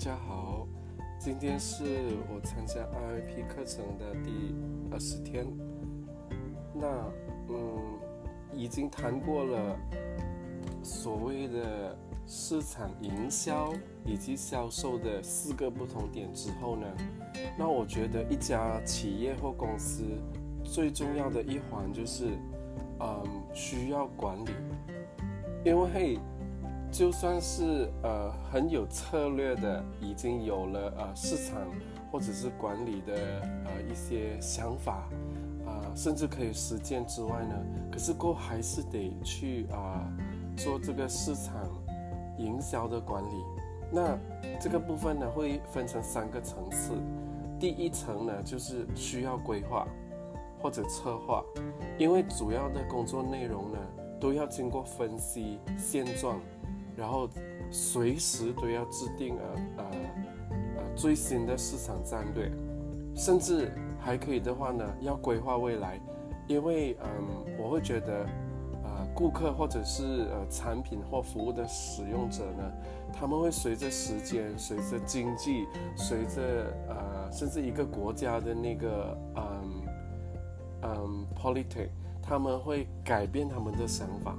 [0.00, 0.66] 大家好，
[1.18, 1.84] 今天是
[2.32, 4.54] 我参加 RIP 课程的第
[4.90, 5.46] 二十天。
[6.72, 6.86] 那
[7.50, 7.98] 嗯，
[8.54, 9.76] 已经谈过了
[10.82, 11.94] 所谓的
[12.26, 13.74] 市场营销
[14.06, 16.86] 以及销售的四个不同点之后呢，
[17.58, 20.02] 那我觉得一家企业或公司
[20.64, 22.28] 最重要的一环就是，
[23.00, 23.22] 嗯，
[23.52, 24.50] 需要管理，
[25.62, 26.18] 因为。
[26.92, 31.56] 就算是呃很有策略的，已经有了呃市场
[32.10, 33.14] 或者是管理的
[33.64, 35.08] 呃一些想法
[35.64, 37.54] 啊，甚至可以实践之外呢，
[37.92, 40.04] 可是过还是得去啊
[40.56, 41.54] 做这个市场
[42.38, 43.44] 营销的管理。
[43.92, 44.18] 那
[44.60, 46.92] 这个部分呢会分成三个层次，
[47.58, 49.86] 第一层呢就是需要规划
[50.60, 51.42] 或者策划，
[51.96, 53.78] 因为主要的工作内容呢
[54.20, 56.40] 都要经过分析现状。
[56.96, 57.28] 然后
[57.70, 59.44] 随时都要制定呃
[59.78, 59.84] 呃
[60.76, 62.50] 呃最新的市场战略，
[63.14, 66.00] 甚至还可以的话呢，要规划未来，
[66.46, 68.26] 因为嗯，我会觉得，
[68.82, 72.72] 呃，顾客或者是呃产品或服务的使用者呢，
[73.12, 75.66] 他们会随着时间、随着经济、
[75.96, 79.82] 随着呃甚至一个国家的那个嗯
[80.82, 81.88] 嗯 politic，
[82.22, 84.36] 他们会改变他们的想法。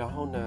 [0.00, 0.38] 然后呢，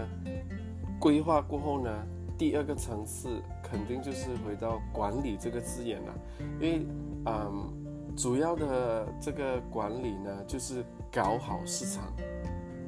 [0.99, 1.91] 规划过后呢，
[2.39, 6.13] 第二个层次肯定就是回到管理这个字眼了，
[6.59, 6.87] 因为
[7.27, 7.71] 嗯，
[8.17, 12.11] 主要的这个管理呢，就是搞好市场，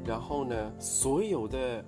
[0.04, 1.86] 然后呢，所有的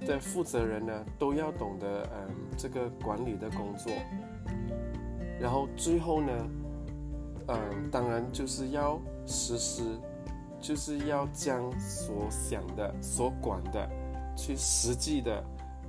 [0.00, 3.90] 的负责人呢，都要懂得嗯这个管理的工作，
[5.40, 6.32] 然后最后呢，
[7.48, 9.98] 嗯，当然就是要实施。
[10.60, 13.88] 就是要将所想的、所管的，
[14.36, 15.42] 去实际的，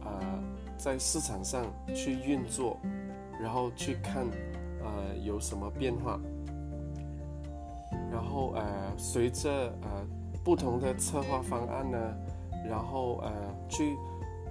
[0.05, 0.43] 呃，
[0.77, 2.79] 在市场上去运作，
[3.39, 4.25] 然后去看，
[4.81, 6.17] 呃，有什么变化，
[8.09, 8.63] 然后呃，
[8.97, 10.07] 随着呃
[10.41, 11.97] 不同的策划方案呢，
[12.65, 13.31] 然后呃
[13.67, 13.97] 去，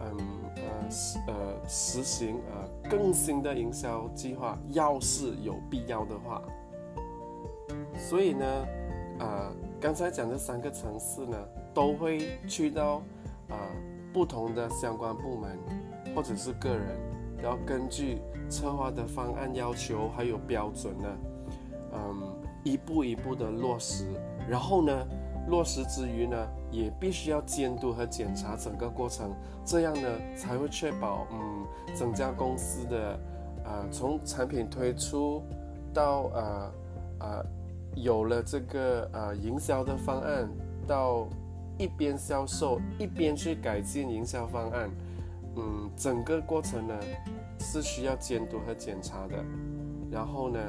[0.01, 0.19] 嗯
[0.57, 1.35] 呃实呃
[1.67, 6.43] 实行呃更新的营销计划，要是有必要的话，
[7.97, 8.45] 所以呢，
[9.19, 9.51] 呃。
[9.81, 11.39] 刚才讲的三个层次呢，
[11.73, 12.97] 都会去到
[13.49, 13.57] 啊
[14.13, 15.59] 不同的相关部门
[16.15, 16.99] 或者是个人，
[17.43, 18.19] 然后根据
[18.51, 21.09] 策划的方案要求还有标准呢，
[21.95, 22.23] 嗯，
[22.63, 24.05] 一步一步的落实。
[24.47, 24.93] 然后呢，
[25.49, 26.37] 落实之余呢，
[26.71, 31.67] 也必须要监督和检查整个过程，这样呢才会确保嗯
[31.97, 33.19] 整家公司的
[33.65, 35.43] 啊从产品推出
[35.95, 36.73] 到呃
[37.21, 37.47] 呃。
[38.03, 40.49] 有了这个呃营销的方案，
[40.87, 41.29] 到
[41.79, 44.91] 一边销售一边去改进营销方案，
[45.57, 46.95] 嗯，整个过程呢
[47.59, 49.45] 是需要监督和检查的。
[50.11, 50.61] 然后呢，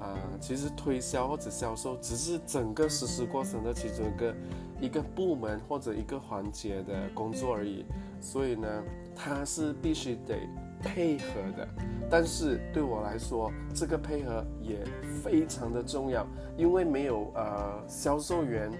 [0.00, 4.34] 啊，其实推销或者销售只是整个实施过程的其中一个
[4.82, 7.84] 一个部门或者一个环节的工作而已。
[8.20, 10.48] 所以呢，它是必须得。
[10.82, 11.24] 配合
[11.56, 11.68] 的，
[12.08, 14.78] 但是对我来说，这个配合也
[15.22, 18.70] 非常的重要，因为没有呃销售员，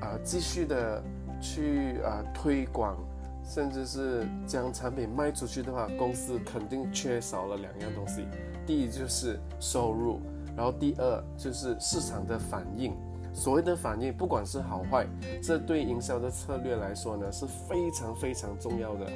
[0.00, 1.02] 呃继续的
[1.40, 2.96] 去呃推广，
[3.44, 8.26] 甚至是将产品卖出去的话，公司肯定缺少了两样东西，
[8.64, 10.20] 第一就是收入，
[10.56, 12.94] 然后第二就是市场的反应。
[13.34, 15.06] 所谓的反应，不管是好坏，
[15.42, 19.06] 这对营销的策略来说呢是非常非常重要的。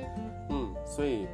[0.51, 1.27] 嗯，所以。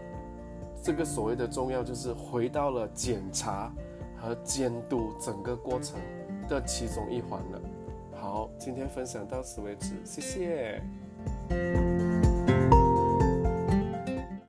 [0.89, 3.71] 这个所谓的重要，就是回到了检查
[4.17, 6.01] 和监督整个过程
[6.49, 7.61] 的其中一环了。
[8.17, 11.98] 好，今天分享到此为止，谢谢。